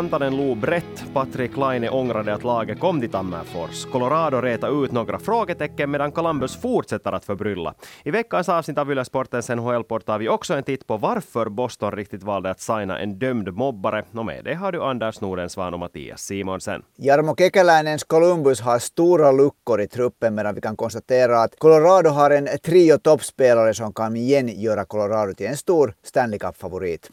[0.00, 3.84] Rantanen log brett, Patrik Laine ångrade att laget kom till Tammerfors.
[3.84, 7.74] Colorado reta ut några frågetecken medan Columbus fortsätter att förbrylla.
[8.04, 11.92] I veckans avsnitt av Yle Sportens NHL-port tar vi också en titt på varför Boston
[11.92, 14.04] riktigt valde att signa en dömd mobbare.
[14.12, 16.82] Och med det har du Anders Nordensvan och Mattias Simonsen.
[16.96, 22.30] Jarmo Kekäläinens Columbus har stora luckor i truppen medan vi kan konstatera att Colorado har
[22.30, 27.10] en trio toppspelare som kan igen göra Colorado till en stor Stanley Cup-favorit.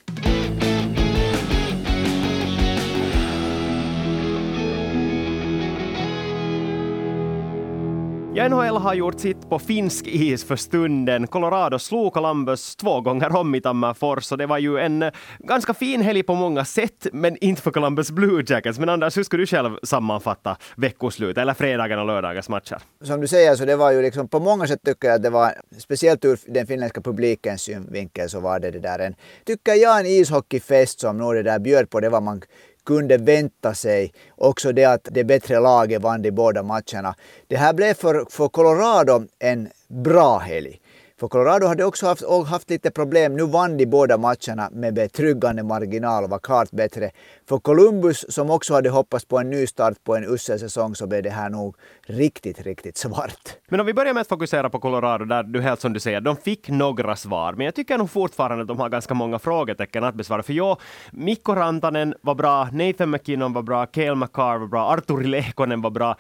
[8.38, 11.28] Ja, NHL har gjort sitt på finsk is för stunden.
[11.28, 15.73] Colorado slog Columbus två gånger om i Tammerfors och det var ju en eh, ganska
[15.73, 18.80] fin helg på många sätt, men inte för Columbus Blue Jackets.
[18.80, 22.78] Men Anders, hur skulle du själv sammanfatta veckoslutet eller fredagen och lördagens matcher?
[23.03, 25.30] Som du säger så det var ju liksom på många sätt tycker jag att det
[25.30, 30.00] var, speciellt ur den finländska publikens synvinkel så var det det där en, tycker jag
[30.00, 32.42] en ishockeyfest som nog det där bjöd på det var man
[32.88, 34.13] kunde vänta sig.
[34.35, 37.16] Också det att det bättre laget vann de båda matcherna.
[37.47, 40.80] Det här blev för, för Colorado en bra helg.
[41.20, 43.36] För Colorado hade också haft, haft lite problem.
[43.36, 47.12] Nu vann de båda matcherna med betryggande marginal och var klart bättre.
[47.50, 51.08] För Columbus som också hade hoppats på en ny start på en usel säsong så
[51.08, 51.76] blev det här nog
[52.08, 53.58] riktigt, riktigt svart.
[53.70, 56.22] Men om vi börjar med att fokusera på Colorado, där du helt som du säger,
[56.22, 60.04] de fick några svar, men jag tycker nog fortfarande att de har ganska många frågetecken
[60.04, 60.44] att besvara.
[60.44, 60.78] För ja,
[61.12, 65.92] Mikko Rantanen var bra, Nathan McKinnon var bra, Cale McCarr var bra, Arturi Lehkonen var
[65.92, 66.16] bra.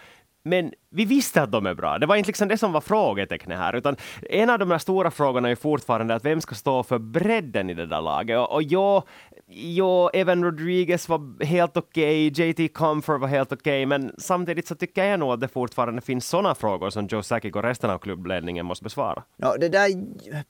[0.49, 1.97] Men vi visste att de är bra.
[1.97, 3.95] Det var inte liksom det som var frågetecknet här, utan
[4.29, 7.73] en av de här stora frågorna är fortfarande att vem ska stå för bredden i
[7.73, 8.37] det där laget?
[8.37, 9.03] Och, och ja,
[9.47, 14.67] ja, Evan Rodriguez var helt okej, okay, JT Comfort var helt okej, okay, men samtidigt
[14.67, 17.89] så tycker jag nog att det fortfarande finns sådana frågor som Joe Sakic och resten
[17.89, 19.23] av klubbledningen måste besvara.
[19.37, 19.89] No, det där,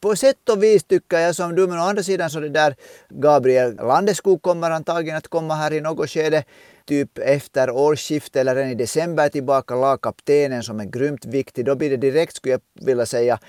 [0.02, 2.76] på sätt och vis tycker jag som du, men å andra sidan så det där
[3.10, 6.44] Gabriel Landeskog kommer antagligen att komma här i något skede
[6.88, 11.66] typ efter årsskiftet eller redan i december tillbaka lagkaptenen som är grymt viktig.
[11.66, 13.40] Då blir det direkt, skulle jag vilja säga,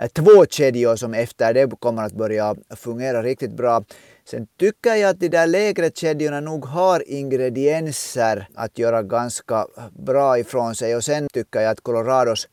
[0.00, 3.84] eh, två kedjor som efter det kommer att börja fungera riktigt bra.
[4.24, 9.66] Sen tycker jag att de där lägre kedjorna nog har ingredienser att göra ganska
[9.98, 12.48] bra ifrån sig och sen tycker jag att Colorados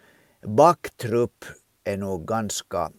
[0.46, 1.46] backtrupp
[1.84, 2.92] är nog ganska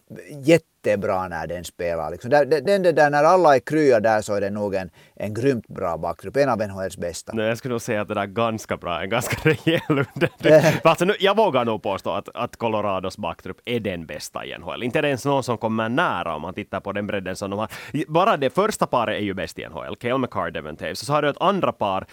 [0.45, 2.11] jätte jättebra när den spelar.
[2.11, 2.29] Liksom.
[2.29, 5.33] Den, den, den där, när alla är krya där så är det nog en, en
[5.33, 7.31] grymt bra backtrupp, en av NHLs bästa.
[7.35, 10.05] Nej, jag skulle nog säga att det där ganska bra är en ganska rejäl
[10.83, 14.83] alltså, jag vågar nog påstå att, att Colorados backtrupp är den bästa i NHL.
[14.83, 17.69] Inte ens någon som kommer nära om man tittar på den bredden som de har.
[18.07, 21.05] Bara det första paret är ju bäst i NHL, Cale McCarr, Devon Taves.
[21.05, 22.05] Så har du ett andra par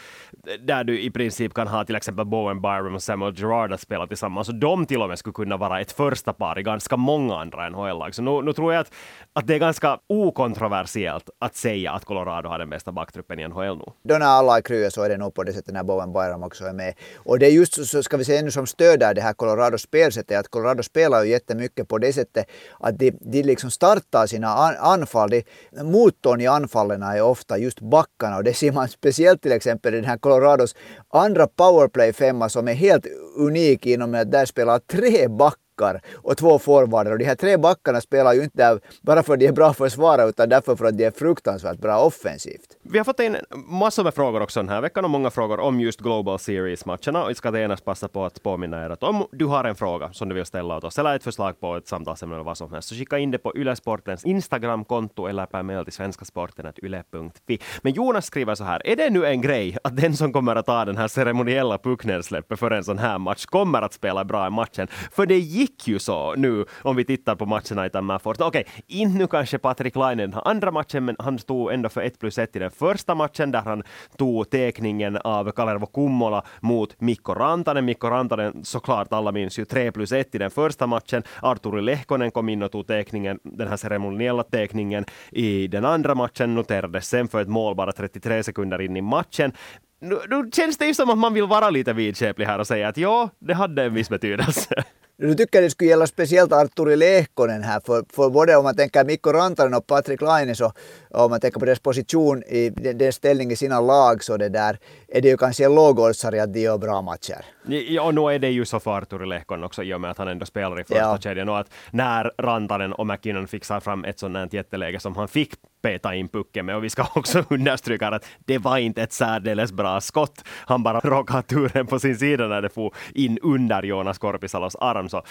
[0.61, 4.07] där du i princip kan ha till exempel Bowen Byron och Samuel Gerard att spela
[4.07, 4.47] tillsammans.
[4.47, 7.69] Så de till och med skulle kunna vara ett första par i ganska många andra
[7.69, 8.15] NHL-lag.
[8.15, 8.93] Så nu, nu tror jag att,
[9.33, 13.79] att det är ganska okontroversiellt att säga att Colorado har den bästa backtruppen i NHL
[13.79, 13.85] nu.
[14.03, 16.43] Då när alla är krya så är det nog på det sättet när Bowen Byram
[16.43, 16.95] också är med.
[17.17, 20.39] Och det är just så ska vi säga ännu som stöder det här Colorado spelsättet
[20.39, 22.47] att Colorado spelar ju jättemycket på det sättet
[22.81, 25.31] att de, de liksom startar sina anfall.
[25.31, 25.45] De,
[25.83, 29.97] motorn i anfallen är ofta just backarna och det ser man speciellt till exempel i
[29.97, 30.75] den här Colorados
[31.09, 33.07] andra powerplay femma som är helt
[33.37, 37.13] unik inom att där spelar tre backar backar och två forwarder.
[37.13, 39.73] Och de här tre backarna spelar ju inte där bara för att de är bra
[39.73, 42.77] försvarare utan därför för att de är fruktansvärt bra offensivt.
[42.83, 45.81] Vi har fått in massor med frågor också den här veckan och många frågor om
[45.81, 47.23] just Global Series-matcherna.
[47.23, 50.13] Och jag ska genast passa på att påminna er att om du har en fråga
[50.13, 52.73] som du vill ställa åt oss eller ett förslag på ett samtalsämne eller vad som
[52.73, 57.59] helst så skicka in det på Ylesportens Instagramkonto eller per mail till svenskasporten.yle.fi.
[57.83, 60.67] Men Jonas skriver så här, är det nu en grej att den som kommer att
[60.67, 64.51] ta den här ceremoniella pucknedsläppet för en sån här match kommer att spela bra i
[64.51, 64.89] matchen?
[65.13, 68.37] För det gick ju så nu om vi tittar på matcherna i Tammerfors.
[68.41, 72.01] Okej, okay, inte nu kanske Patrik Laine den andra matchen, men han stod ändå för
[72.01, 73.83] 1 plus 1 i den första matchen där han
[74.17, 77.85] tog teckningen av Kalervo Kummola mot Mikko Rantanen.
[77.85, 81.23] Mikko Rantanen såklart, alla minns ju 3 plus 1 i den första matchen.
[81.43, 86.55] Arturi Lehkonen kom in och tog teckningen, den här ceremoniella teckningen i den andra matchen,
[86.55, 89.53] noterades sen för ett mål bara 33 sekunder in i matchen.
[90.01, 92.89] Nu, nu känns det ju som att man vill vara lite vidskeplig här och säga
[92.89, 94.85] att ja, det hade en viss betydelse.
[95.23, 99.05] Du tycker det skulle gälla speciellt Arturi Lehkonen här, för, för både om man tänker
[99.05, 100.73] Mikko Rantanen och Patrik Laine, så
[101.11, 104.79] om man tänker på deras position i deras ställning i sina lag, så det där
[105.09, 107.45] är det ju kanske en lågoddsare att de gör bra matcher.
[107.67, 110.19] Ja, och nu är det ju så för Arturi Lehkonen också, i och med att
[110.19, 111.19] han ändå spelar i första ja.
[111.19, 115.55] kedjan, och att när Rantanen och McKinnon fixar fram ett sådant jätteläge som han fick
[115.83, 116.77] peta in pucken med.
[116.77, 120.45] Och vi ska också understryka att det var inte ett särdeles bra skott.
[120.49, 124.77] Han bara råkade ha turen på sin sida när det får in under Jonas Korpisalos
[124.77, 125.09] arm.
[125.09, 125.23] Så,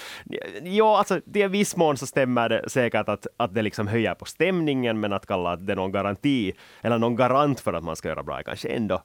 [0.63, 4.25] ja, alltså i viss mån så stämmer det säkert att, att det liksom höjer på
[4.25, 7.95] stämningen, men att kalla att det är någon garanti eller någon garant för att man
[7.95, 9.01] ska göra bra är kanske ändå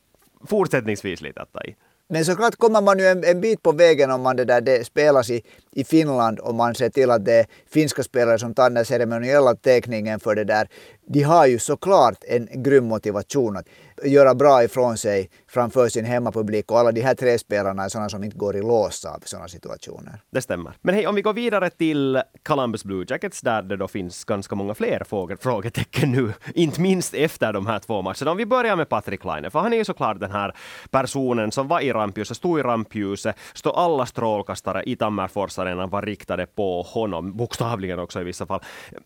[0.48, 1.76] fortsättningsvis lite att ta i.
[2.08, 4.84] Men såklart kommer man ju en, en, bit på vägen om man det där det
[4.84, 5.42] spelas i,
[5.72, 9.54] i Finland och man ser till att det är finska spelare som tar den ceremoniella
[9.54, 10.68] teckningen för det där.
[11.08, 13.66] De har ju såklart en grym motivation att
[14.04, 18.08] göra bra ifrån sig framför sin hemmapublik och alla de här tre spelarna är sådana
[18.08, 20.20] som inte går i lås av sådana situationer.
[20.30, 20.72] Det stämmer.
[20.82, 24.54] Men hej, om vi går vidare till Columbus Blue Jackets där det då finns ganska
[24.54, 28.30] många fler frågetecken nu, inte minst efter de här två matcherna.
[28.30, 30.56] Om vi börjar med Patrik Laine, för han är ju såklart den här
[30.90, 36.02] personen som var i rampljuset, stod i rampljuset, stod alla strålkastare i Tammerfors Arena var
[36.02, 38.60] riktade på honom, bokstavligen också i vissa fall.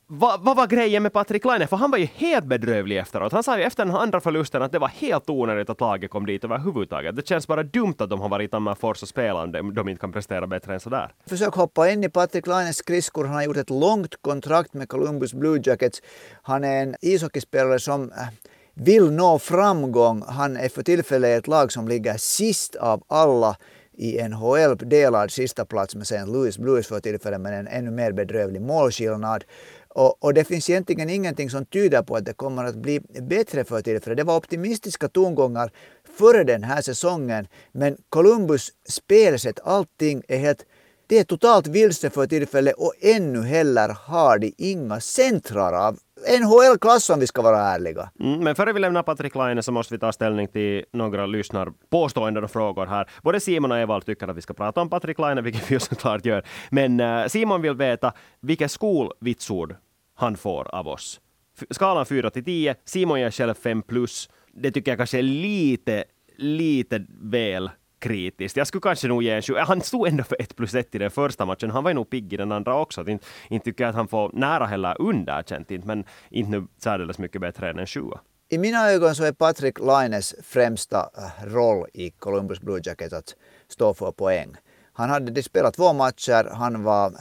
[0.06, 1.66] Va, vad var grejen med Patrik Laine?
[1.66, 3.32] För han han var ju helt bedrövlig efteråt.
[3.32, 6.26] Han sa ju efter den andra förlusten att det var helt onödigt att laget kom
[6.26, 7.16] dit överhuvudtaget.
[7.16, 10.00] Det känns bara dumt att de har varit i Tammerfors och spelat om de inte
[10.00, 11.12] kan prestera bättre än sådär.
[11.26, 13.24] Försök hoppa in i Patrik Laines skridskor.
[13.24, 16.02] Han har gjort ett långt kontrakt med Columbus Blue Jackets.
[16.42, 18.16] Han är en ishockeyspelare som eh,
[18.74, 20.22] vill nå framgång.
[20.28, 23.56] Han är för tillfället ett lag som ligger sist av alla
[24.00, 26.26] i NHL, delad sista plats med St.
[26.26, 29.44] Louis Blues för tillfället men en ännu mer bedrövlig målskillnad.
[29.94, 33.64] Och, och, det finns egentligen ingenting som tyder på att det kommer att bli bättre
[33.64, 34.16] för tillfället.
[34.16, 35.72] Det var optimistiska tongångar
[36.18, 40.64] före den här säsongen, men Columbus spelsätt, allting är helt
[41.10, 45.98] det är totalt vilse för tillfället och ännu heller har de inga centrar av
[46.40, 48.10] NHL-klass om vi ska vara ärliga.
[48.20, 52.44] Mm, men före vi lämnar Patrik Laine så måste vi ta ställning till några lyssnarpåståenden
[52.44, 53.10] och frågor här.
[53.22, 55.80] Både Simon och Evald tycker att vi ska prata om Patrik Laine, vilket vi ju
[55.80, 56.44] såklart gör.
[56.70, 59.74] Men eh, Simon vill veta vilket skolvitsord
[60.14, 61.20] han får av oss.
[61.70, 64.28] Skalan 4 till 10, Simon ger själv 5 plus.
[64.52, 66.04] Det tycker jag kanske är lite,
[66.36, 68.56] lite väl kritiskt.
[68.56, 69.54] Jag skulle kanske nog ge en 7.
[69.54, 71.70] Han stod ändå för 1 plus 1 i den första matchen.
[71.70, 73.08] Han var ju nog pigg i den andra också.
[73.08, 77.40] Inte, inte tycker jag att han får nära heller underkänt, men inte nu särdeles mycket
[77.40, 78.20] bättre än en sjua.
[78.48, 83.34] I mina ögon så är Patrik Laines främsta äh, roll i Columbus Blue Jacket att
[83.68, 84.56] stå för poäng.
[84.92, 87.12] Han hade spelat två matcher, han var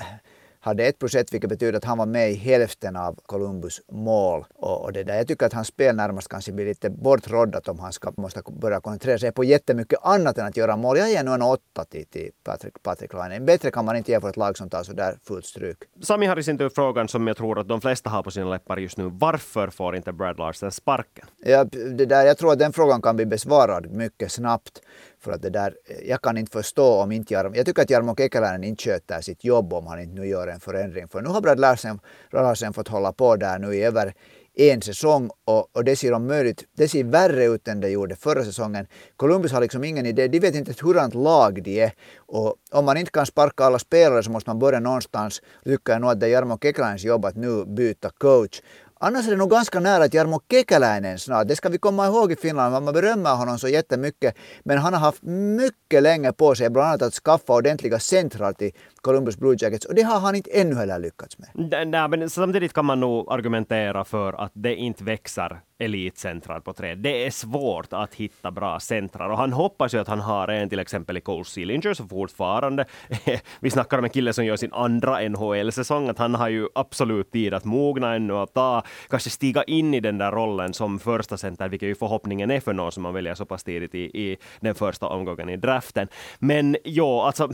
[0.60, 4.46] hade ett projekt vilket betyder att han var med i hälften av Columbus mål.
[4.56, 7.80] Och, och det där, jag tycker att hans spel närmast kanske blir lite bortroddat om
[7.80, 10.98] han ska, måste börja koncentrera sig på jättemycket annat än att göra mål.
[10.98, 13.46] Jag ger nog en åtta till, till Patrick, Patrick Laine.
[13.46, 15.78] Bättre kan man inte ge för ett lag som tar sådär fullt stryk.
[16.02, 18.50] Sami har i sin tur frågan som jag tror att de flesta har på sina
[18.50, 19.10] läppar just nu.
[19.14, 21.26] Varför får inte Brad Larsen sparken?
[21.38, 24.82] Ja, det där, jag tror att den frågan kan bli besvarad mycket snabbt.
[25.22, 27.90] För att det där, eh, jag kan inte förstå om inte Jarmo, jag tycker att
[27.90, 31.08] Jarmo Kekäläinen inte sköter sitt jobb om han inte nu gör en förändring.
[31.08, 32.00] För nu har Brad Larsen,
[32.32, 34.14] Larsen fått hålla på där nu i över
[34.56, 38.16] en säsong och, och det ser om möjligt, det ser värre ut än det gjorde
[38.16, 38.88] förra säsongen.
[39.16, 42.98] Columbus har liksom ingen idé, de vet inte hurdant lag de är och om man
[42.98, 45.42] inte kan sparka alla spelare så måste man börja någonstans.
[45.64, 48.62] Tycker jag nog att det är Jarmo Kekäläinens jobb att nu byta coach.
[49.02, 51.48] Annars är det nog ganska nära att Jarmo Kekäläinen snart.
[51.48, 52.86] Det ska vi komma ihåg i Finland.
[52.86, 54.36] Man berömmer honom så jättemycket.
[54.64, 58.72] Men han har haft mycket länge på sig bland annat att skaffa ordentliga centrar till
[59.02, 61.50] Columbus Blue Jackets och det har han inte ännu heller lyckats med.
[61.88, 66.98] Nej, men samtidigt kan man nog argumentera för att det inte växer elitcentrar på träd.
[66.98, 70.70] Det är svårt att hitta bra centrar och han hoppas ju att han har en
[70.70, 72.86] till exempel i Cole Sillinger som fortfarande,
[73.60, 77.32] vi snackar om en kille som gör sin andra NHL-säsong, att han har ju absolut
[77.32, 81.38] tid att mogna ännu och ta, kanske stiga in i den där rollen som första
[81.38, 84.38] center, vilket ju förhoppningen är för någon som man väljer så pass tidigt i, i
[84.60, 86.08] den första omgången i draften.
[86.40, 87.50] Men ja, alltså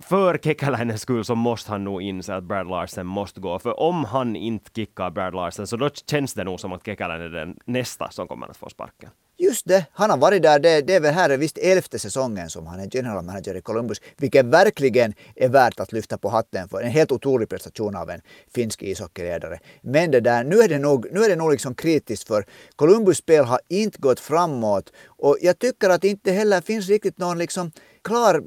[0.00, 0.36] för
[0.74, 3.58] hennes skull så måste han nog inse att Brad Larsen måste gå.
[3.58, 7.26] För om han inte kickar Brad Larsen så då känns det nog som att Kekäläinen
[7.26, 9.10] är den nästa som kommer att få sparken.
[9.36, 10.58] Just det, han har varit där.
[10.58, 14.00] Det, det är väl här visst elfte säsongen som han är general manager i Columbus,
[14.16, 16.82] vilket verkligen är värt att lyfta på hatten för.
[16.82, 18.20] En helt otrolig prestation av en
[18.54, 19.58] finsk ishockeyledare.
[19.82, 22.44] Men det där, nu är det nog, nu är det nog liksom kritiskt för
[22.76, 27.18] Columbus spel har inte gått framåt och jag tycker att det inte heller finns riktigt
[27.18, 27.72] någon liksom
[28.04, 28.42] klar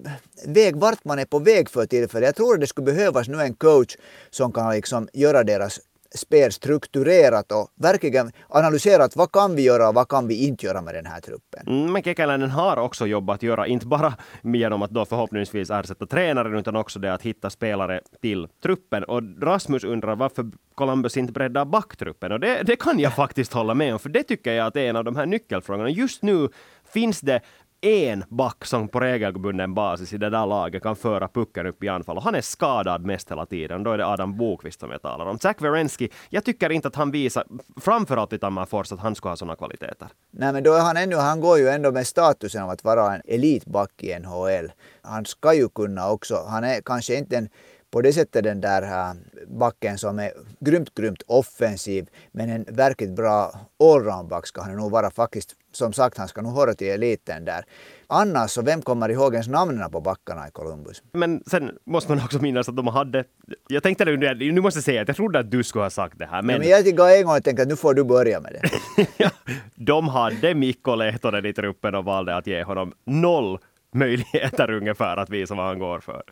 [0.47, 2.27] väg vart man är på väg för tillfället.
[2.27, 3.95] Jag tror att det skulle behövas nu en coach
[4.29, 5.79] som kan liksom göra deras
[6.15, 10.81] spel strukturerat och verkligen analyserat vad kan vi göra och vad kan vi inte göra
[10.81, 11.67] med den här truppen.
[11.67, 16.05] Mm, men Kekäläinen har också jobbat att göra, inte bara genom att då förhoppningsvis ersätta
[16.05, 19.03] tränaren, utan också det att hitta spelare till truppen.
[19.03, 22.31] Och Rasmus undrar varför Columbus inte breddar backtruppen.
[22.31, 24.89] Och det, det kan jag faktiskt hålla med om, för det tycker jag att är
[24.89, 25.89] en av de här nyckelfrågorna.
[25.89, 26.49] Just nu
[26.93, 27.41] finns det
[27.81, 31.87] en back som på regelbunden basis i det där laget kan föra pucken upp i
[31.87, 32.17] anfall.
[32.17, 33.83] Och han är skadad mest hela tiden.
[33.83, 35.39] Då är det Adam Bokvist som jag talar om.
[35.39, 37.43] Zach Werenski, jag tycker inte att han visar,
[37.81, 40.07] framförallt i Tammerfors, att han ska ha sådana kvaliteter.
[40.31, 43.15] Nej, men då är han ännu, han går ju ändå med statusen av att vara
[43.15, 44.71] en elitback i NHL.
[45.01, 47.49] Han ska ju kunna också, han är kanske inte en
[47.91, 49.15] på det sättet den där äh,
[49.47, 52.09] backen som är grymt, grymt offensiv.
[52.31, 53.51] Men en verkligt bra
[53.83, 55.55] allroundback ska han nog vara faktiskt.
[55.71, 57.65] Som sagt, han ska nog höra till eliten där.
[58.07, 61.03] Annars så vem kommer ihåg ens namnen på backarna i Columbus?
[61.11, 63.23] Men sen måste man också minnas att de hade...
[63.67, 66.19] Jag tänkte nu, nu måste jag säga att jag trodde att du skulle ha sagt
[66.19, 66.41] det här.
[66.41, 68.53] Men, ja, men jag tycker en gång och tänkte att nu får du börja med
[68.53, 68.69] det.
[69.17, 69.29] ja,
[69.75, 73.59] de hade Mikko Lehtonen i truppen och valde att ge honom noll
[73.95, 76.23] möjligheter ungefär att visa vad han går för.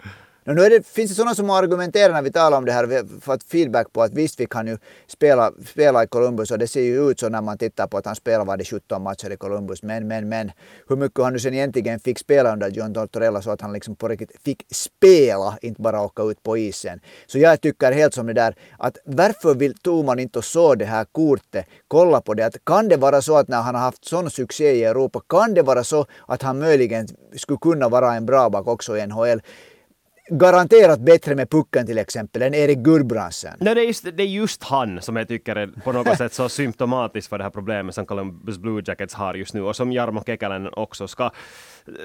[0.48, 3.44] Nu är det, finns det sådana som argumenterar när vi talar om det här, fått
[3.44, 7.10] feedback på att visst vi kan ju spela, spela i Columbus och det ser ju
[7.10, 9.84] ut så när man tittar på att han spelar var det 17 matcher i Columbus.
[9.84, 10.52] Men, men, men
[10.88, 13.96] hur mycket han nu sen egentligen fick spela under John Tortorella så att han liksom
[13.96, 17.00] på riktigt fick spela, inte bara åka ut på isen.
[17.28, 20.80] Så jag tycker helt som det där att varför vill, tog man inte och såg
[20.80, 23.82] det här kortet, kolla på det, att kan det vara så att när han har
[23.82, 28.14] haft sån succé i Europa, kan det vara så att han möjligen skulle kunna vara
[28.14, 29.42] en bra back också i NHL?
[30.32, 33.58] Garanterat bättre med pucken till exempel än Erik Gudbrandsen.
[33.60, 36.34] Nej, det, är just, det är just han som jag tycker är på något sätt
[36.34, 39.92] så symptomatisk för det här problemet som Columbus Blue Jackets har just nu och som
[39.92, 41.32] Jarmo Kekäläinen också ska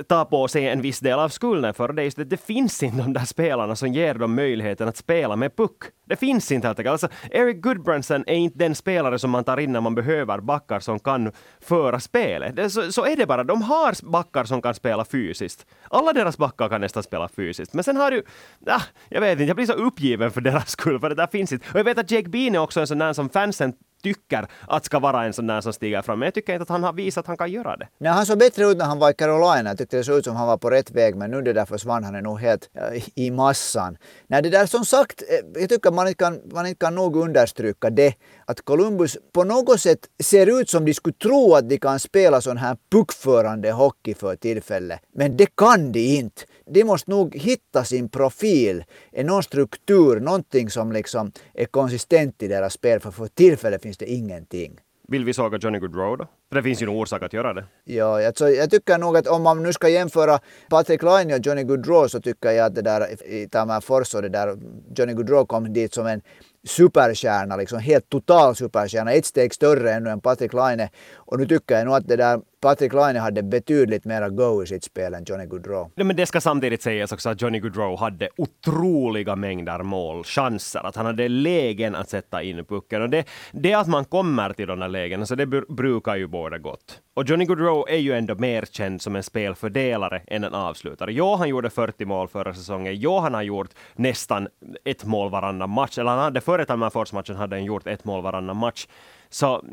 [0.06, 1.92] ta på sig en viss del av skulden för.
[1.92, 4.96] Det, är just det, det finns inte de där spelarna som ger dem möjligheten att
[4.96, 5.82] spela med puck.
[6.04, 6.92] Det finns inte helt enkelt.
[6.92, 10.80] Alltså, Eric Goodbranson är inte den spelare som man tar in när man behöver backar
[10.80, 12.56] som kan föra spelet.
[12.56, 13.44] Det, så, så är det bara.
[13.44, 15.66] De har backar som kan spela fysiskt.
[15.90, 17.74] Alla deras backar kan nästan spela fysiskt.
[17.74, 18.22] Men sen har du...
[18.66, 21.52] Ah, jag vet inte, jag blir så uppgiven för deras skull, för det där finns
[21.52, 21.66] inte.
[21.72, 23.72] Och jag vet att Jake Bean är också en sån där som fansen
[24.02, 26.18] tycker att ska vara en sån där som stiger fram.
[26.18, 27.88] Men jag tycker inte att han har visat att han kan göra det.
[27.98, 29.70] Nej, han såg bättre ut när han var i Carolina.
[29.70, 31.16] Jag tyckte det såg ut som han var på rätt väg.
[31.16, 33.96] Men nu det där försvann han är nog helt äh, i massan.
[34.26, 37.16] Nej, det där som sagt, eh, jag tycker man inte kan, man inte kan nog
[37.16, 38.14] understryka det.
[38.44, 42.40] Att Columbus på något sätt ser ut som de skulle tro att de kan spela
[42.40, 45.00] sån här puckförande hockey för tillfället.
[45.14, 46.42] Men det kan de inte.
[46.72, 48.84] De måste nog hitta sin profil,
[49.24, 53.00] någon struktur, någonting som liksom är konsistent i deras spel.
[53.00, 54.78] För för tillfället finns det ingenting.
[55.08, 56.26] Vill vi såga Johnny Goodrow då?
[56.50, 57.64] För det finns ju en orsak att göra det.
[57.84, 60.38] Ja, alltså, jag tycker nog att om man nu ska jämföra
[60.70, 64.28] Patrick Laine och Johnny Gaudreau så tycker jag att det där i Tammerfors och det
[64.28, 64.58] där
[64.96, 66.22] Johnny Gaudreau kom dit som en
[66.66, 70.88] superstjärna, liksom helt total superstjärna, ett steg större ännu än Patrick Laine.
[71.16, 74.66] Och nu tycker jag nog att det där Patrick Laine hade betydligt mera go i
[74.66, 75.90] sitt spel än Johnny Gaudreau.
[75.94, 80.86] Ja, men det ska samtidigt sägas också att Johnny Gaudreau hade otroliga mängder mål, chanser,
[80.86, 83.02] att han hade lägen att sätta in pucken.
[83.02, 86.58] Och det, det att man kommer till de där lägena, så det brukar ju båda
[86.58, 87.00] gott.
[87.14, 91.12] Och Johnny Goodrow är ju ändå mer känd som en spelfördelare än en avslutare.
[91.12, 93.00] Ja, han gjorde 40 mål förra säsongen.
[93.00, 94.48] Ja, han har gjort nästan
[94.84, 95.98] ett mål varannan match.
[95.98, 98.86] Eller han hade före Tammerfors-matchen hade han gjort ett mål varannan match.
[99.28, 99.64] Så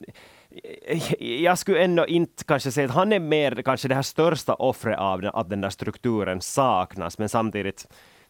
[0.88, 4.53] eh, jag skulle ändå inte kanske säga att han är mer kanske det här största
[4.53, 7.88] offret av att den där strukturen saknas, men samtidigt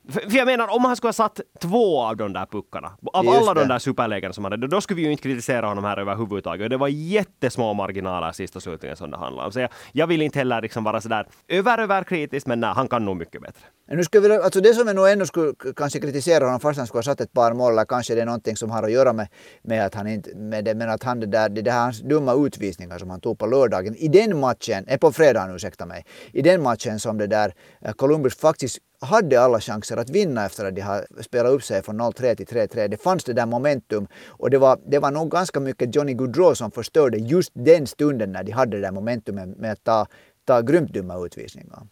[0.09, 3.37] för jag menar, om han skulle ha satt två av de där puckarna, av Just
[3.37, 3.59] alla det.
[3.59, 6.69] de där superlägena som han hade, då skulle vi ju inte kritisera honom här överhuvudtaget.
[6.69, 9.51] Det var jättesmå marginaler sist och slutligen som det handlade om.
[9.51, 12.87] Så jag, jag vill inte heller liksom vara sådär över, över kritisk, men nej, han
[12.87, 13.61] kan nog mycket bättre.
[13.91, 16.87] Nu skulle vi, alltså det som jag nog ändå skulle kanske kritisera honom fast han
[16.87, 19.13] skulle ha satt ett par mål, eller kanske det är någonting som har att göra
[19.13, 19.27] med,
[19.61, 22.33] med att han inte, med det, men att han det där, det där hans dumma
[22.33, 26.41] utvisningar som han tog på lördagen, i den matchen, är på fredagen ursäkta mig, i
[26.41, 30.75] den matchen som det där eh, Columbus faktiskt hade alla chanser att vinna efter att
[30.75, 32.87] de har spelat upp sig från 0-3 till 3-3.
[32.87, 36.55] Det fanns det där momentum och det var, det var nog ganska mycket Johnny Gaudreau
[36.55, 40.07] som förstörde just den stunden när de hade det där momentumet med att ta,
[40.45, 41.87] ta grymt dumma utvisningar.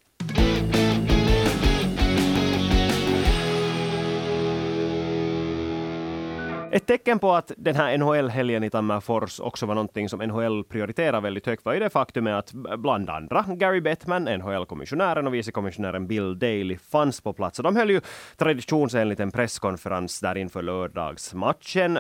[6.72, 11.22] Ett tecken på att den här NHL-helgen i Tammerfors också var någonting som NHL prioriterar
[11.22, 16.40] väldigt högt var ju det faktum att bland andra Gary Bettman, NHL-kommissionären och vicekommissionären Bill
[16.40, 17.60] Daley fanns på plats.
[17.60, 18.02] Och de höll ju
[18.38, 22.00] traditionsenligt en presskonferens där inför lördagsmatchen.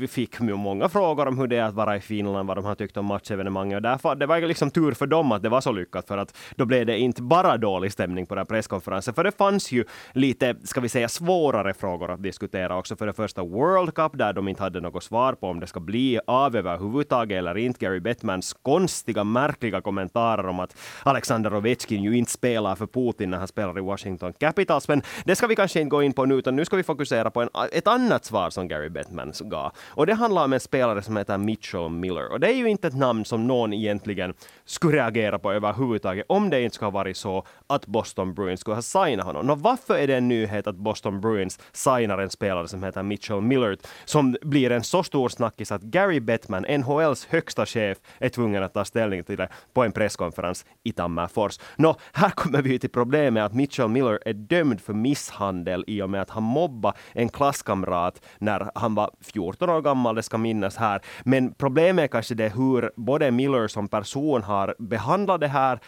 [0.00, 2.64] Vi fick ju många frågor om hur det är att vara i Finland, vad de
[2.64, 5.60] har tyckt om matchevenemanget och därför, det var liksom tur för dem att det var
[5.60, 9.14] så lyckat för att då blev det inte bara dålig stämning på den här presskonferensen,
[9.14, 12.96] för det fanns ju lite, ska vi säga, svårare frågor att diskutera också.
[12.96, 15.66] För det första World World Cup där de inte hade något svar på om det
[15.66, 17.84] ska bli av överhuvudtaget eller inte.
[17.84, 23.38] Gary Bettmans konstiga, märkliga kommentarer om att Alexander Ovechkin ju inte spelar för Putin när
[23.38, 24.88] han spelar i Washington Capitals.
[24.88, 27.30] Men det ska vi kanske inte gå in på nu, utan nu ska vi fokusera
[27.30, 29.72] på en, ett annat svar som Gary Bettman gav.
[29.88, 32.32] Och det handlar om en spelare som heter Mitchell Miller.
[32.32, 36.50] Och det är ju inte ett namn som någon egentligen skulle reagera på överhuvudtaget om
[36.50, 39.46] det inte skulle ha varit så att Boston Bruins skulle ha signat honom.
[39.46, 43.40] Nå, varför är det en nyhet att Boston Bruins signar en spelare som heter Mitchell
[43.40, 43.55] Miller
[44.04, 48.74] som blir en så stor snackis att Gary Bettman, NHLs högsta chef, är tvungen att
[48.74, 51.58] ta ställning till det på en presskonferens i Tammerfors.
[51.76, 56.10] Nå, här kommer vi till problemet att Mitchell Miller är dömd för misshandel i och
[56.10, 60.76] med att han mobbade en klasskamrat när han var 14 år gammal, det ska minnas
[60.76, 61.00] här.
[61.24, 65.80] Men problemet är kanske det hur både Miller som person har behandlat det här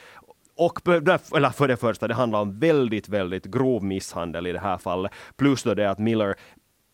[0.57, 0.89] och
[1.37, 5.13] eller för det första, det handlar om väldigt, väldigt grov misshandel i det här fallet.
[5.37, 6.35] Plus då det att Miller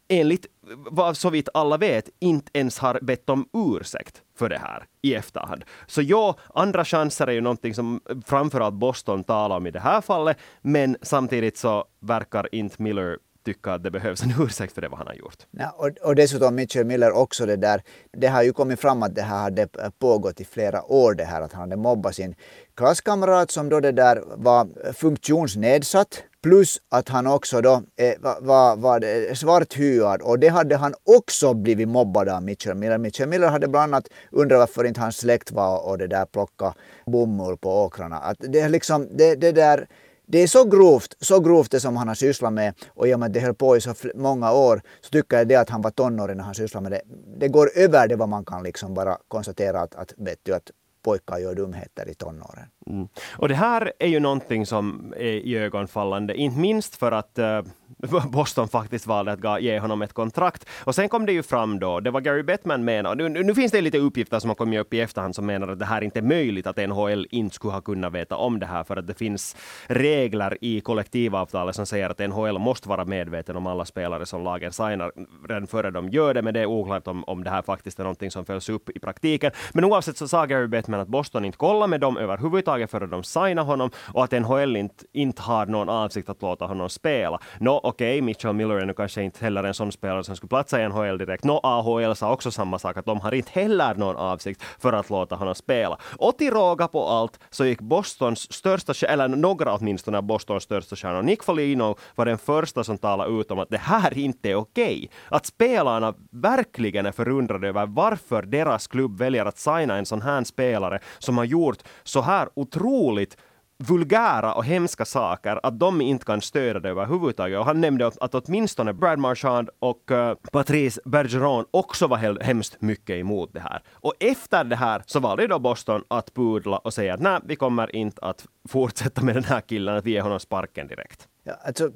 [0.09, 0.47] enligt
[0.91, 5.15] vad så vitt alla vet inte ens har bett om ursäkt för det här i
[5.15, 5.65] efterhand.
[5.87, 10.01] Så ja, andra chanser är ju någonting som framförallt Boston talar om i det här
[10.01, 14.89] fallet, men samtidigt så verkar inte Miller tycka att det behövs en ursäkt för det
[14.89, 15.47] vad han har gjort.
[15.51, 19.15] Ja, och, och dessutom Mitchell Miller också det där, det har ju kommit fram att
[19.15, 19.69] det här hade
[19.99, 22.35] pågått i flera år det här att han hade mobbat sin
[22.75, 28.77] klasskamrat som då det där var funktionsnedsatt plus att han också då eh, var, var,
[28.77, 32.99] var eh, svarthyad och det hade han också blivit mobbad av Mitchell Miller.
[32.99, 36.75] Mitchell Miller hade bland annat undrat varför inte hans släkt var och det där plocka
[37.07, 38.17] bomull på åkrarna.
[38.17, 39.87] Att det, är liksom, det, det där
[40.27, 43.21] det är så grovt, så grovt det som han har sysslat med och i och
[43.21, 45.83] med att det höll på i så många år så tycker jag det att han
[45.83, 47.03] var tonåring när han sysslade med det.
[47.39, 50.71] Det går över det vad man kan liksom bara konstatera att, att, vet du, att
[51.05, 52.67] pojkar gör dumheter i tonåren.
[52.87, 53.09] Mm.
[53.39, 57.63] Och det här är ju någonting som är iögonfallande, inte minst för att uh,
[58.33, 60.69] Boston faktiskt valde att ge honom ett kontrakt.
[60.85, 63.73] Och sen kom det ju fram då, det var Gary Bettman menade, nu, nu finns
[63.73, 66.19] det lite uppgifter som har kommit upp i efterhand som menar att det här inte
[66.19, 69.15] är möjligt, att NHL inte skulle ha kunnat veta om det här, för att det
[69.15, 69.57] finns
[69.87, 74.73] regler i kollektivavtalet som säger att NHL måste vara medveten om alla spelare som lagen
[74.73, 75.13] signar
[75.49, 78.03] redan före de gör det, men det är oklart om, om det här faktiskt är
[78.03, 79.51] någonting som följs upp i praktiken.
[79.73, 83.25] Men oavsett så sa Gary Bettman att Boston inte kollar med dem överhuvudtaget före de
[83.25, 87.39] signar honom och att NHL inte, inte har någon avsikt att låta honom spela.
[87.59, 90.49] Nå, okej, okay, Mitchell Miller är nu kanske inte heller en sån spelare som skulle
[90.49, 91.45] platsa i NHL direkt.
[91.45, 95.11] Nå, AHL sa också samma sak, att de har inte heller någon avsikt för att
[95.11, 95.99] låta honom spela.
[96.19, 100.97] Och till råga på allt så gick Bostons största, eller några åtminstone av Bostons största
[100.97, 104.55] stjärnor, Nick Foligno var den första som talade ut om att det här inte är
[104.55, 104.85] okej.
[104.85, 105.09] Okay.
[105.29, 110.45] Att spelarna verkligen är förundrade över varför deras klubb väljer att signa en sån här
[110.45, 113.37] spelare som har gjort så här otroligt
[113.79, 117.59] vulgära och hemska saker, att de inte kan stödja det överhuvudtaget.
[117.59, 123.17] Och han nämnde att åtminstone Brad Marchand och uh, Patrice Bergeron också var hemskt mycket
[123.17, 123.83] emot det här.
[123.93, 127.57] Och efter det här så valde då Boston att pudla och säga att nej, vi
[127.57, 131.29] kommer inte att fortsätta med den här killen, att vi ger honom sparken direkt.
[131.43, 131.91] Ja, alltså, eh,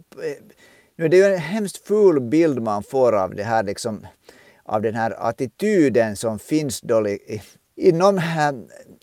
[0.97, 4.07] nu är det ju en hemskt ful bild man får av det här liksom
[4.65, 7.01] av den här attityden som finns då
[7.79, 8.21] inom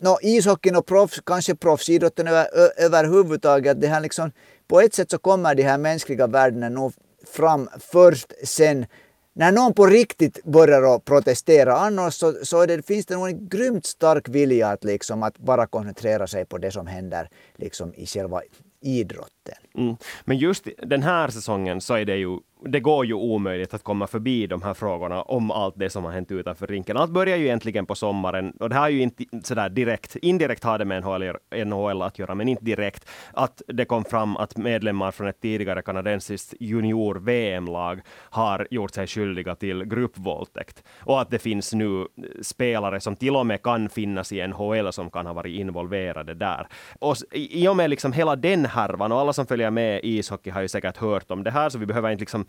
[0.00, 3.80] no, ishockeyn och proffs, kanske proffsidrotten över, överhuvudtaget.
[3.80, 4.32] Det här liksom,
[4.68, 6.92] på ett sätt så kommer de här mänskliga värdena nog
[7.26, 8.86] fram först sen
[9.32, 11.76] när någon på riktigt börjar att protestera.
[11.76, 15.66] Annars så, så det, finns det nog en grymt stark vilja att, liksom, att bara
[15.66, 18.42] koncentrera sig på det som händer liksom, i själva
[18.80, 19.54] idrotten.
[19.74, 19.96] Mm.
[20.24, 24.06] Men just den här säsongen så är det ju det går ju omöjligt att komma
[24.06, 26.96] förbi de här frågorna om allt det som har hänt utanför rinken.
[26.96, 30.64] Allt börjar ju egentligen på sommaren och det här är ju inte sådär direkt, indirekt
[30.64, 34.56] har det med NHL, NHL att göra, men inte direkt, att det kom fram att
[34.56, 40.82] medlemmar från ett tidigare kanadensiskt junior-VM-lag har gjort sig skyldiga till gruppvåldtäkt.
[41.00, 42.06] Och att det finns nu
[42.42, 46.66] spelare som till och med kan finnas i NHL som kan ha varit involverade där.
[46.98, 50.50] Och i och med liksom hela den härvan och alla som följer med i ishockey
[50.50, 52.44] har ju säkert hört om det här, så vi behöver inte liksom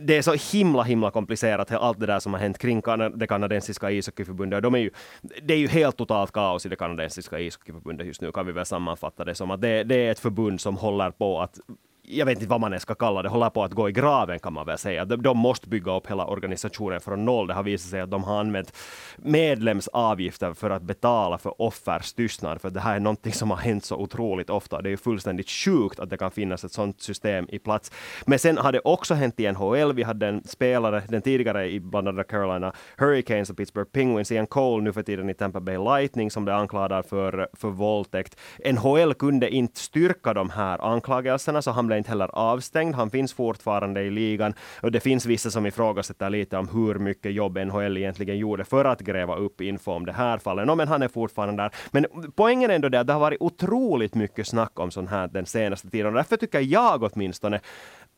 [0.00, 2.82] det är så himla, himla komplicerat, allt det där som har hänt kring
[3.14, 4.62] det kanadensiska ishockeyförbundet.
[4.62, 4.90] De är ju,
[5.42, 8.66] det är ju helt totalt kaos i det kanadensiska ishockeyförbundet just nu, kan vi väl
[8.66, 9.50] sammanfatta det som.
[9.50, 11.60] att det, det är ett förbund som håller på att
[12.08, 14.38] jag vet inte vad man ens ska kalla det, håller på att gå i graven
[14.38, 15.04] kan man väl säga.
[15.04, 17.46] De, de måste bygga upp hela organisationen från noll.
[17.46, 18.72] Det har visat sig att de har använt
[19.16, 23.84] medlemsavgifter för att betala för offers tystnad, för det här är någonting som har hänt
[23.84, 24.82] så otroligt ofta.
[24.82, 27.92] Det är ju fullständigt sjukt att det kan finnas ett sådant system i plats.
[28.26, 29.92] Men sen har det också hänt i NHL.
[29.92, 34.46] Vi hade en spelare, den tidigare i bland annat Carolina Hurricanes och Pittsburgh Penguins, Ian
[34.46, 38.36] Cole, nu för tiden i Tampa Bay Lightning, som blev anklagad för, för våldtäkt.
[38.64, 42.94] NHL kunde inte styrka de här anklagelserna, så han blev är inte heller avstängd.
[42.94, 47.32] Han finns fortfarande i ligan och det finns vissa som ifrågasätter lite om hur mycket
[47.32, 50.66] jobb NHL egentligen gjorde för att gräva upp info om det här fallet.
[50.66, 51.70] No, men han är fortfarande där.
[51.90, 52.06] Men
[52.36, 55.46] poängen är ändå det att det har varit otroligt mycket snack om sånt här den
[55.46, 57.60] senaste tiden därför tycker jag åtminstone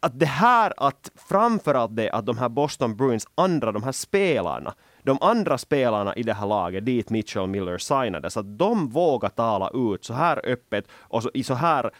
[0.00, 4.74] att det här att framförallt det att de här Boston Bruins andra, de här spelarna,
[5.02, 9.70] de andra spelarna i det här laget, dit Mitchell Miller signades, att de vågar tala
[9.74, 11.90] ut så här öppet och så, i så här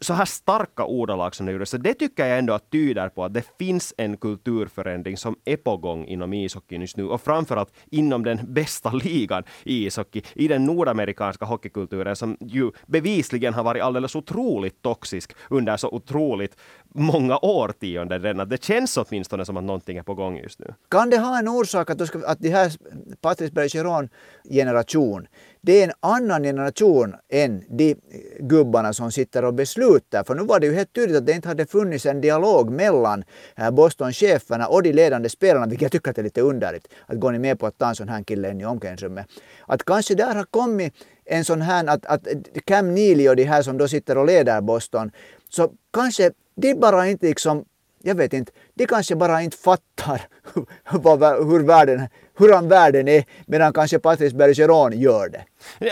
[0.00, 1.66] så här starka ordalag som det gjorde.
[1.66, 5.56] Så det tycker jag ändå att tyder på att det finns en kulturförändring som är
[5.56, 10.48] på gång inom ishockeyn just nu och framförallt inom den bästa ligan i ishockey, i
[10.48, 16.56] den nordamerikanska hockeykulturen som ju bevisligen har varit alldeles otroligt toxisk under så otroligt
[16.94, 18.22] många årtionden.
[18.22, 18.48] redan.
[18.48, 20.74] Det känns åtminstone som att någonting är på gång just nu.
[20.88, 22.72] Kan det ha en orsak att, att de här
[23.20, 24.08] Patrice Bergeron
[24.50, 25.26] generation
[25.66, 27.96] det är en annan generation än de eh,
[28.38, 30.24] gubbarna som sitter och beslutar.
[30.24, 33.24] För nu var det ju helt tydligt att det inte hade funnits en dialog mellan
[33.56, 36.88] eh, Boston-cheferna och de ledande spelarna, vilket jag tycker att är lite underligt.
[37.06, 39.26] Att går ni med på att ta en sån här kille in i omklädningsrummet?
[39.66, 42.26] Att kanske där har kommit en sån här att, att
[42.64, 45.10] Cam Neely och de här som då sitter och leder Boston,
[45.48, 47.64] så kanske de bara inte liksom
[48.06, 50.22] jag vet inte, de kanske bara inte fattar
[50.84, 55.44] hur, världen, hur världen är medan kanske Patrice Bergeron gör det.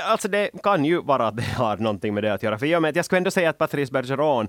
[0.04, 2.58] Alltså det kan ju vara att det har någonting med det att göra.
[2.58, 4.48] För jag, med, jag skulle ändå säga att Patrice Bergeron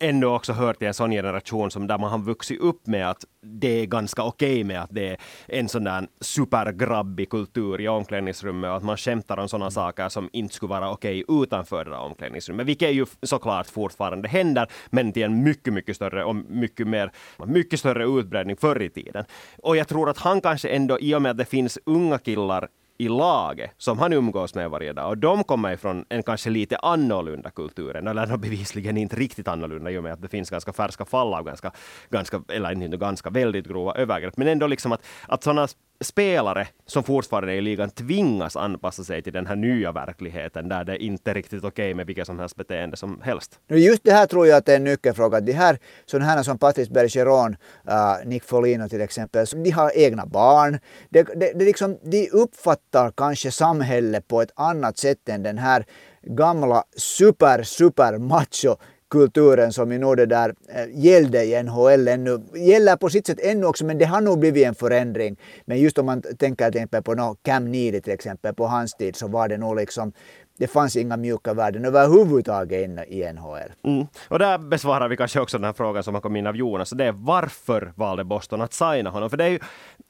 [0.00, 3.24] ändå också hör till en sån generation som där man har vuxit upp med att
[3.42, 7.88] det är ganska okej okay med att det är en sån där supergrabbig kultur i
[7.88, 9.70] omklädningsrummet och att man skämtar om sådana mm.
[9.70, 12.66] saker som inte skulle vara okej okay utanför det där omklädningsrummet.
[12.66, 17.12] Vilket ju såklart fortfarande händer, men till en mycket, mycket större och mycket mer,
[17.46, 19.24] mycket större utbredning förr i tiden.
[19.62, 22.68] Och jag tror att han kanske ändå, i och med att det finns unga killar
[22.98, 25.08] i laget som han umgås med varje dag.
[25.08, 29.98] Och de kommer ifrån en kanske lite annorlunda kultur, eller bevisligen inte riktigt annorlunda i
[29.98, 31.72] och med att det finns ganska färska fall av ganska,
[32.10, 34.36] ganska eller inte ganska, väldigt grova övergrepp.
[34.36, 35.68] Men ändå liksom att, att sådana
[36.00, 40.84] spelare som fortfarande är i ligan tvingas anpassa sig till den här nya verkligheten där
[40.84, 43.60] det inte är riktigt okej okay med vilket som helst beteende som helst.
[43.68, 45.40] Just det här tror jag att det är en nyckelfråga.
[45.40, 47.56] De här sådana här som Patrice Bergeron,
[47.88, 50.78] uh, Nick Folino till exempel, de har egna barn.
[51.10, 55.84] De, de, de, liksom, de uppfattar kanske samhället på ett annat sätt än den här
[56.22, 58.76] gamla super, super macho
[59.10, 63.40] kulturen som ju nog det där eh, gällde i NHL ännu, gäller på sitt sätt
[63.42, 65.36] ännu också men det har nog blivit en förändring.
[65.64, 68.94] Men just om man tänker till exempel på no, Cam Neely till exempel, på hans
[68.94, 70.12] tid så var det nog liksom
[70.58, 73.72] det fanns inga mjuka värden överhuvudtaget i NHL.
[73.84, 74.06] Mm.
[74.28, 76.90] Och där besvarar vi kanske också den här frågan som har kommit in av Jonas.
[76.90, 79.30] Det är varför valde Boston att signa honom?
[79.30, 79.58] För det är ju,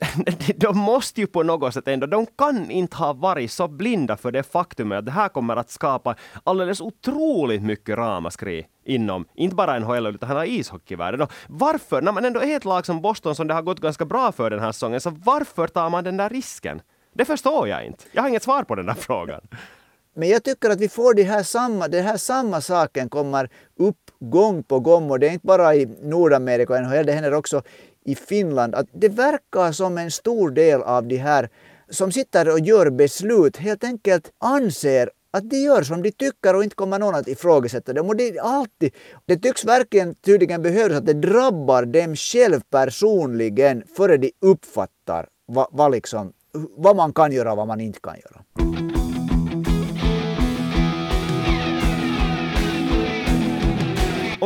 [0.57, 4.33] de måste ju på något sätt ändå, de kan inte ha varit så blinda för
[4.33, 9.79] det faktumet att det här kommer att skapa alldeles otroligt mycket ramaskri inom, inte bara
[9.79, 11.23] NHL utan hela ishockeyvärlden.
[11.23, 14.05] Och varför, när man ändå är ett lag som Boston som det har gått ganska
[14.05, 16.83] bra för den här säsongen, så varför tar man den där risken?
[17.15, 18.05] Det förstår jag inte.
[18.13, 19.41] Jag har inget svar på den där frågan.
[20.19, 24.11] Men jag tycker att vi får det här samma, det här samma saken kommer upp
[24.21, 27.63] gång på gång och det är inte bara i Nordamerika och NHL, det händer också
[28.05, 28.75] i Finland.
[28.75, 31.49] Att det verkar som en stor del av de här
[31.91, 36.65] som sitter och gör beslut helt enkelt anser att de gör som de tycker och
[36.65, 38.09] inte kommer någon att ifrågasätta dem.
[38.09, 38.95] Och det, alltid,
[39.27, 45.67] det tycks verkligen tydligen behövas att det drabbar dem själv personligen före de uppfattar vad,
[45.71, 46.33] vad, liksom,
[46.77, 48.45] vad man kan göra och vad man inte kan göra.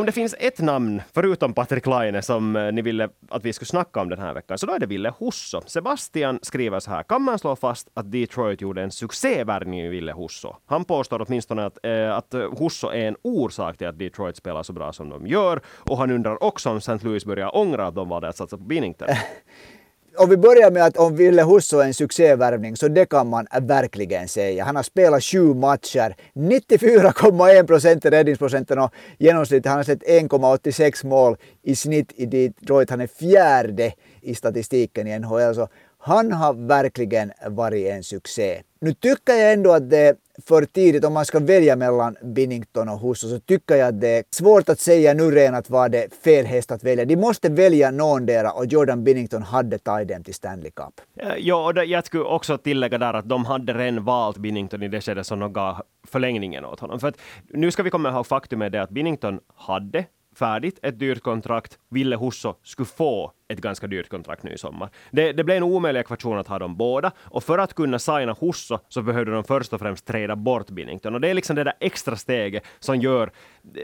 [0.03, 3.67] Om det finns ett namn, förutom Patrik Laine, som eh, ni ville att vi skulle
[3.67, 5.61] snacka om den här veckan, så då är det Ville Husso.
[5.67, 7.03] Sebastian skriver så här.
[7.03, 10.57] Kan man slå fast att Detroit gjorde en succévärvning i Ville Husso?
[10.67, 14.73] Han påstår åtminstone att, eh, att Husso är en orsak till att Detroit spelar så
[14.73, 15.61] bra som de gör.
[15.67, 16.99] Och han undrar också om St.
[17.03, 19.09] Louis börjar ångra att de valde att satsa på Binnington.
[20.17, 23.47] om vi börjar med att om Ville Husso är en succévärvning så det kan man
[23.61, 24.65] verkligen säga.
[24.65, 31.07] Han har spelat sju matcher, 94,1 procent i räddningsprocenten och genomsnittet han har sett 1,86
[31.07, 32.91] mål i snitt i Detroit.
[32.91, 35.55] Han är fjärde i statistiken i NHL.
[35.55, 38.63] Så han har verkligen varit en succé.
[38.81, 40.17] Nu tycker jag ändå att det
[40.47, 44.09] för tidigt om man ska välja mellan Binnington och Husso så tycker jag att det
[44.09, 47.05] är svårt att säga nu redan att var det fel häst att välja.
[47.05, 51.01] De måste välja någondera och Jordan Binnington hade tagit dem till Stanley Cup.
[51.17, 54.89] Eh, ja, och jag skulle också tillägga där att de hade redan valt Binnington i
[54.89, 57.01] det skedet som de gav förlängningen åt honom.
[57.01, 57.17] För att
[57.49, 60.05] nu ska vi komma ihåg faktum är det att Binnington hade
[60.39, 61.79] färdigt ett dyrt kontrakt.
[61.91, 64.91] Ville Husso skulle få ett ganska dyrt kontrakt nu i sommar.
[65.11, 68.37] Det, det blev en omöjlig ekvation att ha dem båda och för att kunna signa
[68.41, 71.65] Husso så behövde de först och främst träda bort Binnington och det är liksom det
[71.65, 73.31] där extra steget som gör,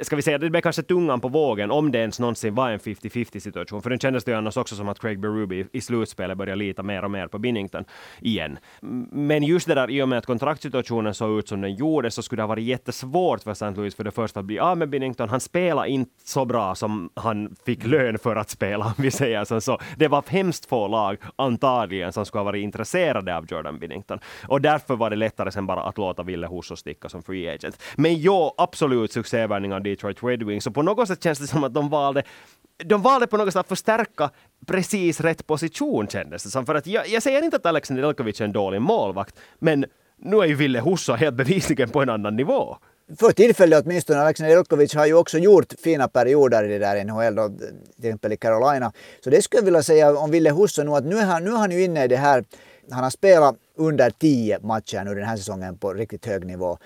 [0.02, 2.78] ska vi säga, det blev kanske tungan på vågen om det ens någonsin var en
[2.78, 6.38] 50-50 situation, för den kändes det ju annars också som att Craig Berube i slutspelet
[6.38, 7.84] började lita mer och mer på Binnington
[8.20, 8.58] igen.
[9.12, 12.22] Men just det där i och med att kontraktsituationen såg ut som den gjorde så
[12.22, 13.70] skulle det ha varit jättesvårt för St.
[13.70, 15.28] Louis för det första att bli av med Binnington.
[15.28, 19.44] Han spelade inte så bra som han fick lön för att spela, om vi säger
[19.44, 23.78] så så det var hemskt få lag, antagligen, som skulle ha varit intresserade av Jordan
[23.78, 24.18] Binnington.
[24.48, 27.82] Och därför var det lättare sen bara att låta Ville Husso sticka som free agent.
[27.96, 30.64] Men jo, absolut succévärvning av Detroit Red Wings.
[30.64, 32.22] Så på något sätt känns det som att de valde
[32.84, 34.30] de valde på något sätt att förstärka
[34.66, 36.66] precis rätt position kändes det som.
[36.66, 39.84] För att jag, jag säger inte att Alexander Elkovic är en dålig målvakt, men
[40.16, 42.76] nu är ju Ville Husso helt bevisligen på en annan nivå.
[43.16, 44.20] För tillfället åtminstone.
[44.20, 48.32] Alexander Jelkovic har ju också gjort fina perioder i det där NHL, då, till exempel
[48.32, 48.92] i Carolina.
[49.24, 51.50] Så det skulle jag vilja säga om Ville Husso nu, att nu är han, nu
[51.50, 52.44] är han ju inne i det här,
[52.90, 56.78] han har spelat under tio matcher nu den här säsongen på riktigt hög nivå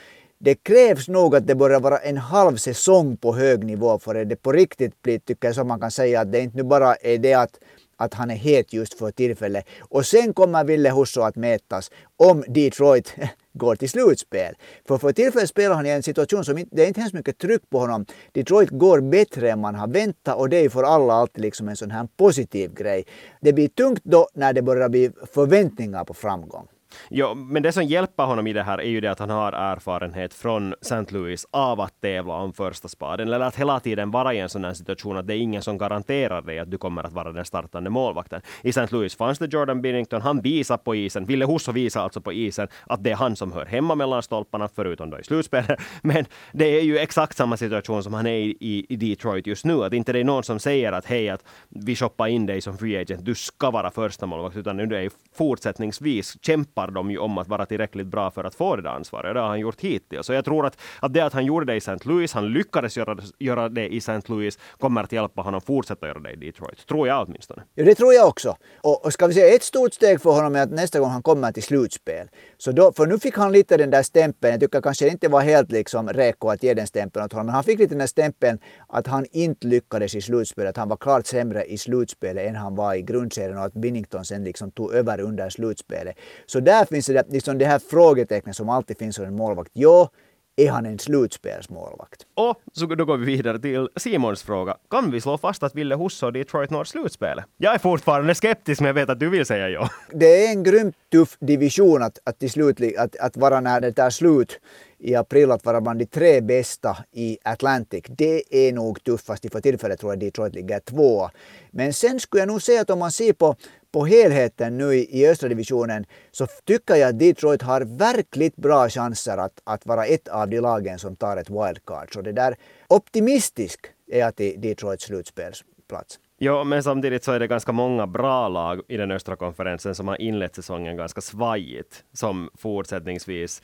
[0.45, 4.29] det krävs nog att det börjar vara en halv säsong på hög nivå för att
[4.29, 6.95] det på riktigt blir, tycker jag, som man kan säga att det inte nu bara
[6.95, 7.59] är det att
[7.97, 9.65] att han är het just för tillfället.
[9.81, 13.15] Och sen kommer Ville Husso att mätas om Detroit
[13.53, 14.55] går till slutspel.
[14.89, 17.39] För för tillfället spelar han i en situation som inte, det är inte hemskt mycket
[17.39, 18.07] tryck på honom.
[18.33, 21.77] Detroit går bättre än man har väntat och det är för alla alltid liksom en
[21.77, 23.05] sån här positiv grej.
[23.41, 26.69] Det blir tungt då när det börjar bli förväntningar på framgång.
[27.09, 29.53] Ja, men det som hjälper honom i det här är ju det att han har
[29.53, 31.05] erfarenhet från St.
[31.09, 34.65] Louis av att tävla om första spaden, eller att hela tiden vara i en sån
[34.65, 37.45] här situation att det är ingen som garanterar dig att du kommer att vara den
[37.45, 38.41] startande målvakten.
[38.63, 38.87] I St.
[38.91, 42.69] Louis fanns det Jordan Binnington, han visar på isen, Ville Husso visar alltså på isen
[42.87, 45.81] att det är han som hör hemma mellan stolparna, förutom då i slutspelet.
[46.03, 49.85] Men det är ju exakt samma situation som han är i, i Detroit just nu,
[49.85, 52.79] att inte det är någon som säger att hej, att vi shoppar in dig som
[52.79, 57.11] free agent, du ska vara första målvakt, utan nu är det fortsättningsvis kämpa kämpar de
[57.11, 59.35] ju om att vara tillräckligt bra för att få det där ansvaret.
[59.35, 60.27] Det har han gjort hittills.
[60.27, 61.99] Så jag tror att, att det att han gjorde det i St.
[62.05, 64.21] Louis, han lyckades göra, göra det i St.
[64.27, 66.87] Louis, kommer att hjälpa honom fortsätta göra det i Detroit.
[66.87, 67.63] Tror jag åtminstone.
[67.75, 68.57] Ja, det tror jag också.
[68.83, 71.23] Och, och ska vi säga ett stort steg för honom är att nästa gång han
[71.23, 72.29] kommer till slutspel.
[72.59, 75.41] Så då, för nu fick han lite den där stämpeln, jag tycker kanske inte var
[75.41, 78.07] helt liksom reko att ge den stämpeln åt honom, men han fick lite den där
[78.07, 82.57] stämpeln att han inte lyckades i slutspelet, att han var klart sämre i slutspelet än
[82.57, 86.17] han var i grundserien och att Binnington sen liksom tog över under slutspelet.
[86.47, 89.71] Så där finns det liksom det här frågetecknet som alltid finns hos en målvakt.
[89.75, 90.09] Jo,
[90.57, 92.27] är han en slutspelsmålvakt?
[92.35, 94.77] Och så då går vi vidare till Simons fråga.
[94.91, 97.45] Kan vi slå fast att Ville Husso och Detroit når slutspelet?
[97.57, 99.91] Jag är fortfarande skeptisk, men jag vet att du vill säga ja.
[100.13, 103.93] Det är en grymt tuff division att, att till slut att, att vara när det
[103.93, 104.61] tar slut
[104.99, 108.05] i april att vara bland de tre bästa i Atlantic.
[108.09, 109.53] Det är nog tuffast.
[109.53, 111.31] För tillfället tror jag Detroit ligger två.
[111.71, 113.57] Men sen skulle jag nog säga att om man ser på,
[113.93, 118.89] på helheten nu i, i östra divisionen så tycker jag att Detroit har verkligt bra
[118.89, 122.15] chanser att, att vara ett av de lagen som tar ett wildcard.
[122.15, 122.57] Så det där
[122.89, 126.19] optimistisk är jag till Detroits slutspelsplats.
[126.39, 130.09] Ja, men samtidigt så är det ganska många bra lag i den östra konferensen som
[130.09, 133.63] har inlett säsongen ganska svajigt, som fortsättningsvis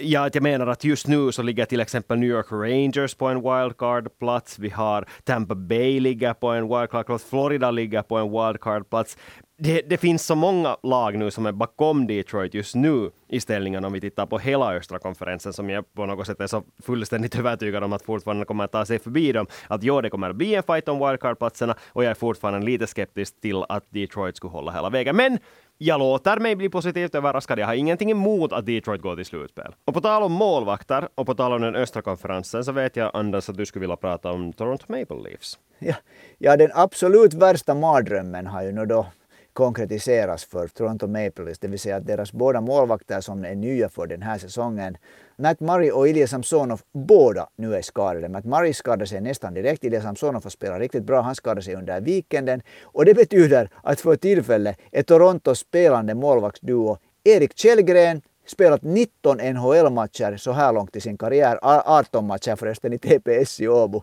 [0.00, 3.42] Ja, jag menar att just nu så ligger till exempel New York Rangers på en
[3.42, 4.58] wildcard-plats.
[4.58, 7.24] Vi har Tampa Bay ligger på en wildcard-plats.
[7.24, 9.16] Florida ligger på en wildcard-plats.
[9.58, 13.84] Det, det, finns så många lag nu som är bakom Detroit just nu i ställningen
[13.84, 17.34] om vi tittar på hela östra konferensen som jag på något sätt är så fullständigt
[17.38, 19.46] övertygad om att fortfarande kommer att ta sig förbi dem.
[19.68, 22.86] Att ja, det kommer att bli en fight om wildcard-platserna och jag är fortfarande lite
[22.86, 25.16] skeptisk till att Detroit skulle hålla hela vägen.
[25.16, 25.38] Men
[25.78, 27.58] jag låter mig bli positivt överraskad.
[27.58, 29.74] Jag har ingenting emot att Detroit går till slutspel.
[29.84, 33.10] Och på tal om målvakter och på tal om den östra konferensen så vet jag
[33.14, 35.58] Anders att du skulle vilja prata om Toronto Maple Leafs.
[35.78, 35.94] Ja,
[36.38, 39.06] ja den absolut värsta mardrömmen har ju nu då
[39.52, 43.88] konkretiseras för Toronto Maple Leafs, det vill säga att deras båda målvakter som är nya
[43.88, 44.96] för den här säsongen,
[45.36, 48.28] Matt Murray och Ilja Samsonov, båda nu är skadade.
[48.28, 51.74] Matt Murray skadade sig nästan direkt, Ilja Samsonov har spelat riktigt bra, han skadade sig
[51.74, 58.82] under weekenden och det betyder att för tillfället är Torontos spelande målvaktsduo Erik Källgren spelat
[58.82, 64.02] 19 NHL-matcher så här långt i sin karriär, 18 matcher förresten i TPS i Åbo.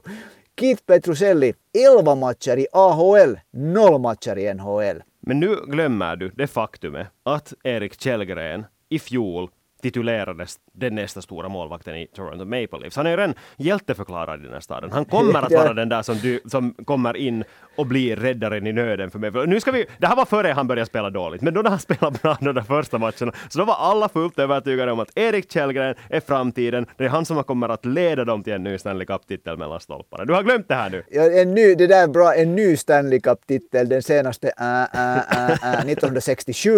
[0.60, 1.54] Keith Petruselli
[1.98, 5.04] 11 matcher i AHL, 0 matcher i NHL.
[5.20, 9.50] Men nu glömmer du det faktumet att Erik Källgren i fjol
[9.82, 12.96] titulerades den nästa stora målvakten i Toronto Maple Leafs.
[12.96, 14.92] Han är ju redan hjälteförklarad i den här staden.
[14.92, 17.44] Han kommer att vara den där som, du, som kommer in
[17.76, 19.48] och blir räddaren i nöden för mig.
[19.48, 21.80] Nu ska vi, det här var före han började spela dåligt, men då när han
[21.90, 25.52] spelade bra de där första matcherna, så då var alla fullt övertygade om att Erik
[25.52, 26.86] Källgren är framtiden.
[26.98, 30.26] Det är han som kommer att leda dem till en ny Stanley Cup-titel mellan stolparna.
[30.26, 31.04] Du har glömt det här nu.
[31.10, 35.50] Ja, en ny, det där är bra, en ny Stanley Cup-titel, den senaste äh, äh,
[35.50, 36.72] äh, 1967.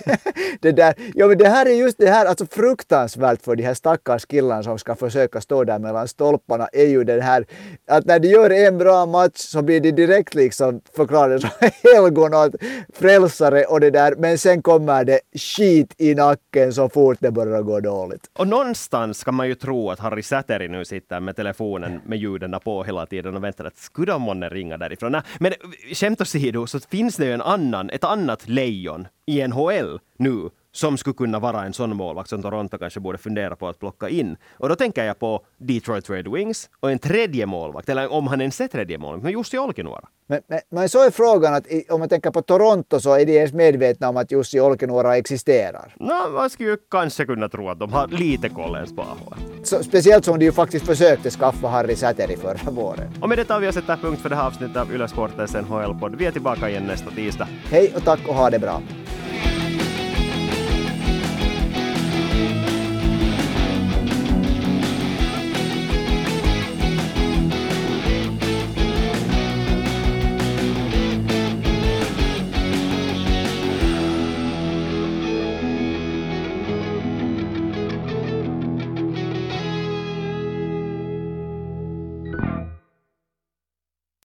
[0.60, 3.74] det där, ja men det här är just det här, alltså fruktansvärt för de här
[3.74, 7.46] stackars killarna som ska försöka stå där mellan stolparna är ju det här
[7.88, 11.50] att när de gör en bra match så blir de direkt liksom förklarade som
[11.84, 12.54] helgon och
[12.94, 17.62] frälsare och det där men sen kommer det skit i nacken så fort det börjar
[17.62, 18.30] gå dåligt.
[18.38, 22.56] Och någonstans kan man ju tro att Harry Säteri nu sitter med telefonen med ljuden
[22.64, 25.12] på hela tiden och väntar att skulle de månne ringa därifrån?
[25.12, 25.52] Nej, men
[25.92, 30.98] skämt åsido så finns det ju en annan, ett annat lejon i NHL nu som
[30.98, 34.36] skulle kunna vara en sån målvakt som Toronto kanske borde fundera på att plocka in.
[34.58, 38.40] Och då tänker jag på Detroit Red Wings och en tredje målvakt, eller om han
[38.40, 40.08] ens är tredje målvakt, men Jussi Olkinuora.
[40.26, 43.32] Men, men, men så är frågan att om man tänker på Toronto så är de
[43.32, 45.94] ens medvetna om att Jussi Olkinuora existerar.
[45.98, 49.64] No, man skulle ju kanske kunna tro att de har lite koll ens på AHL.
[49.64, 53.12] Så, speciellt som de ju faktiskt försökte skaffa Harry Säteri förra våren.
[53.20, 56.14] Och med detta har vi sätter punkt för det här avsnittet av Yle Sportens NHL-podd.
[56.16, 57.48] Vi är tillbaka igen nästa tisdag.
[57.64, 58.82] Hej och tack och ha det bra.